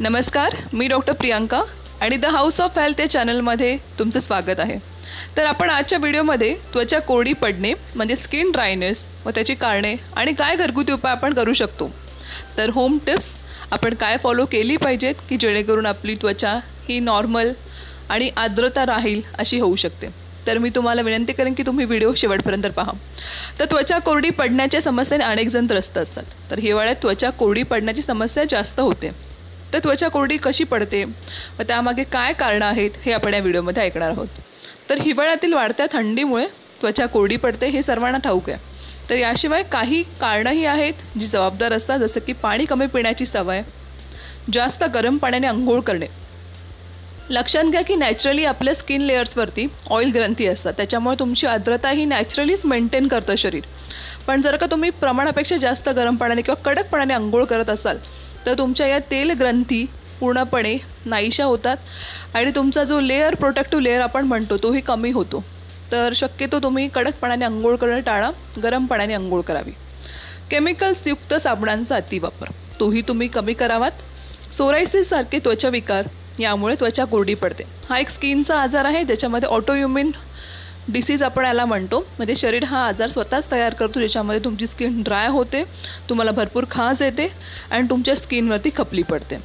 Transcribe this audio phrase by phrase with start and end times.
[0.00, 1.62] नमस्कार मी डॉक्टर प्रियांका
[2.00, 4.78] आणि the house of health या चॅनलमध्ये तुमचं स्वागत आहे.
[5.36, 10.56] तर आपण आजच्या व्हिडिओमध्ये त्वचा कोरडी पडणे म्हणजे स्किन ड्रायनेस व त्याची कारणे आणि काय
[10.56, 11.90] घरगुती उपाय आपण करू शकतो.
[12.56, 13.34] तर होम टिप्स
[13.70, 16.58] आपण काय फॉलो केली पाहिजेत की जेणेकरून आपली त्वचा
[16.88, 17.52] ही नॉर्मल
[18.08, 20.08] आणि आर्द्रता राहील अशी होऊ शकते.
[20.46, 22.92] तर मी तुम्हाला विनंती करेन की तुम्ही व्हिडिओ शेवटपर्यंत पहा.
[23.58, 26.24] तर त्वचा कोरडी पडण्याच्या समस्येने अनेक जण त्रस्त असतात.
[26.50, 29.23] तर हिवाळ्यात त्वचा कोरडी पडण्याची समस्या जास्त होते.
[29.74, 31.04] तर त्वचा कोरडी कशी पडते?
[31.58, 34.26] व त्यामागे काय कारणं आहेत हे आपण या व्हिडिओमध्ये ऐकणार आहोत.
[34.90, 36.46] तर हिवाळ्यातील वाढत्या थंडीमुळे
[36.80, 38.58] त्वचा कोरडी पडते हे सर्वांना ठाऊक आहे.
[39.10, 43.62] तर याशिवाय काही कारणंही आहेत जी जबाबदार असतात जसं की पाणी कमी पिण्याची सवय
[44.52, 46.06] जास्त गरम पाण्याने आंघोळ करणे.
[47.30, 50.72] लक्षात घ्या की नॅचरली आपल्या स्किन लेअर्सवरती ऑइल ग्रंथी असतात.
[50.72, 53.62] त्याच्यामुळे तुमची आर्द्रता ही नॅचरलीच मेंटेन करतं शरीर.
[54.26, 57.98] पण जर का तुम्ही प्रमाणापेक्षा जास्त गरम पाण्याने किंवा कडक पाण्याने आंघोळ करत असाल
[58.46, 59.84] तर तुमच्या या तेल ग्रंथी
[60.20, 61.76] पूर्णपणे नाहीशा होतात
[62.34, 65.44] आणि तुमचा जो लेअर प्रोटेक्टिव्ह लेअर आपण म्हणतो तोही कमी होतो.
[65.92, 68.30] तर शक्यतो तुम्ही कडकपणाने आंघोळ करणं टाळा
[68.62, 69.72] गरम पाण्याने आंघोळ करावी
[70.50, 72.50] केमिकल्सयुक्त साबणांचा अतिवापर
[72.80, 73.90] तोही तुम्ही कमी करावात.
[74.52, 76.06] सोरायसिससारखे त्वचा विकार
[76.40, 77.64] यामुळे त्वचा कोरडी पडते.
[77.88, 80.10] हा एक स्किनचा आजार आहे ज्याच्यामध्ये ऑटोयुमिन
[80.88, 81.98] डिसीज आपण याला म्हणतो.
[82.16, 85.62] म्हणजे शरीर हा आजार स्वतःच तयार करतो ज्याच्यामध्ये तुमची स्किन ड्राय होते
[86.08, 87.28] तुम्हाला भरपूर खाज येते
[87.70, 89.36] आणि तुमच्या स्किनवरती खपली पडते.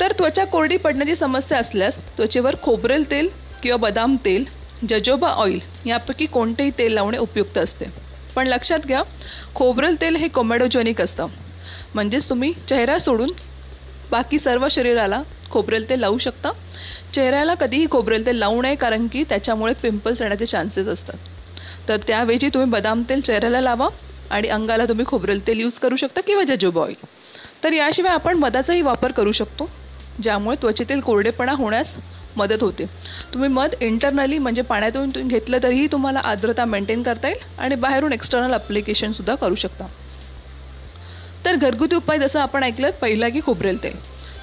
[0.00, 3.28] तर त्वचा कोरडी पडण्याची समस्या असल्यास त्वचेवर खोबरेल तेल
[3.62, 4.44] किंवा बदाम तेल
[4.88, 7.84] जजोबा ऑइल यापैकी कोणतेही तेल लावणे उपयुक्त असते.
[8.36, 9.02] पण लक्षात घ्या
[9.54, 11.26] खोबरेल तेल हे कोमॅडोजेनिक असतं.
[11.94, 13.30] म्हणजेच तुम्ही चेहरा सोडून
[14.10, 16.50] बाकी सर्व शरीराला खोबरेल तेल लावू शकता.
[17.14, 21.16] चेहऱ्याला कधीही खोबरेल तेल लावू नये कारण की त्याच्यामुळे पिंपल्स येण्याचे चान्सेस असतात.
[21.88, 23.88] तर त्यावेळी तुम्ही बदाम तेल चेहऱ्याला लावा
[24.30, 27.04] आणि अंगाला तुम्ही खोबरेल तेल यूज करू शकता किंवा जजोबा ऑइल
[27.64, 29.68] तर याशिवाय आपण मधाचाही वापर करू शकतो
[30.22, 31.94] ज्यामुळे त्वचेतील कोरडेपणा होण्यास
[32.36, 32.84] मदत होते.
[33.32, 38.54] तुम्ही मध इंटरनली म्हणजे पाण्यातून घेतलं तरीही तुम्हाला आर्द्रता मेंटेन करता येईल आणि बाहेरून एक्सटर्नल
[38.54, 39.86] अप्लिकेशनसुद्धा करू शकता.
[41.44, 43.96] तर घरगुती उपाय जसं आपण ऐकलं पहिला की खोबरेल तेल.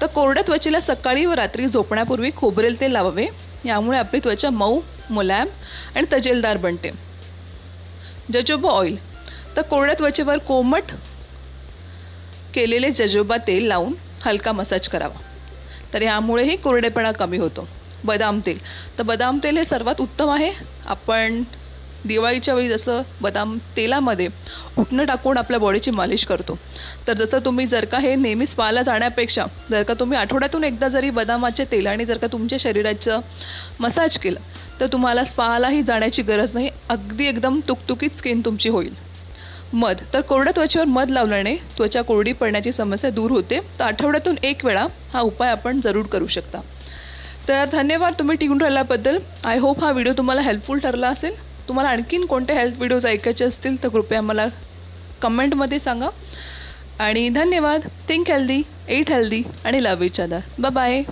[0.00, 3.26] तर कोरड्या त्वचेला सकाळी व रात्री झोपण्यापूर्वी खोबरेल तेल लावावे.
[3.64, 4.80] यामुळे आपली त्वचा मऊ
[5.10, 5.48] मुलायम
[5.96, 6.90] आणि तजेलदार बनते.
[8.32, 8.96] जजोबा ऑइल
[9.56, 10.82] तर कोरड्या त्वचेवर कोमट
[12.54, 15.20] केलेले जजोबा तेल लावून हलका मसाज करावा.
[15.94, 17.68] तर यामुळेही कोरडेपणा कमी होतो.
[18.04, 18.58] बदाम तेल.
[18.98, 20.52] तर बदाम तेल हे सर्वात उत्तम आहे.
[20.86, 21.42] आपण
[22.06, 24.28] दिवाळीच्या वेळी जसं बदाम तेलामध्ये
[24.78, 26.58] उठणं टाकून आपल्या बॉडीची मालिश करतो.
[27.06, 31.10] तर जसं तुम्ही जर का हे नेहमी स्पाला जाण्यापेक्षा जर का तुम्ही आठवड्यातून एकदा जरी
[31.10, 33.20] बदामाचे तेलाने जर का तुमच्या शरीराचं
[33.80, 34.40] मसाज केलं
[34.80, 36.70] तर तुम्हाला स्पालाही जाण्याची गरज नाही.
[36.88, 38.94] अगदी एकदम तुकतुकीत स्किन तुमची होईल.
[39.72, 39.96] मध.
[40.12, 43.58] तर कोरड्या त्वचेवर मध लावल्याने त्वचा कोरडी पडण्याची समस्या दूर होते.
[43.78, 46.60] तर आठवड्यातून एक वेळा हा उपाय आपण जरूर करू शकता.
[47.48, 49.18] तर धन्यवाद तुम्ही टिकून राहिल्याबद्दल.
[49.44, 51.34] आय होप हा व्हिडिओ तुम्हाला हेल्पफुल ठरला असेल.
[51.68, 54.46] तुम्हाला आणखीन कोणते हेल्थ व्हिडिओज ऐकायचे असतील तर कृपया मला
[55.22, 56.08] कमेंटमध्ये सांगा.
[56.98, 57.86] आणि धन्यवाद.
[58.08, 61.02] थिंक हेल्दी एट हेल्दी आणि लव इच अदर बाय